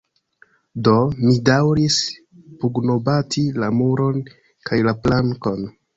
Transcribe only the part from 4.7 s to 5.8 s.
kaj la plankon.